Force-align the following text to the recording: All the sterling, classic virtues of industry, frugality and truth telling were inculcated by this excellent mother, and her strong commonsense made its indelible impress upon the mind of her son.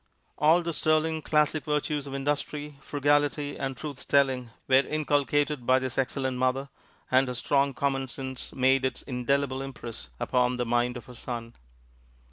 All 0.39 0.63
the 0.63 0.73
sterling, 0.73 1.21
classic 1.21 1.63
virtues 1.65 2.07
of 2.07 2.15
industry, 2.15 2.73
frugality 2.81 3.55
and 3.55 3.77
truth 3.77 4.07
telling 4.07 4.49
were 4.67 4.77
inculcated 4.77 5.63
by 5.67 5.77
this 5.77 5.95
excellent 5.95 6.37
mother, 6.37 6.69
and 7.11 7.27
her 7.27 7.35
strong 7.35 7.75
commonsense 7.75 8.51
made 8.51 8.83
its 8.83 9.03
indelible 9.03 9.61
impress 9.61 10.09
upon 10.19 10.57
the 10.57 10.65
mind 10.65 10.97
of 10.97 11.05
her 11.05 11.13
son. 11.13 11.53